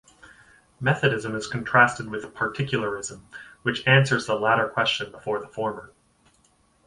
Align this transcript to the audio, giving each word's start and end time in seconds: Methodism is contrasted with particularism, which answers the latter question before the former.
Methodism 0.79 1.35
is 1.35 1.45
contrasted 1.45 2.09
with 2.09 2.33
particularism, 2.33 3.23
which 3.61 3.85
answers 3.85 4.25
the 4.25 4.33
latter 4.33 4.67
question 4.67 5.11
before 5.11 5.37
the 5.37 5.47
former. 5.47 5.93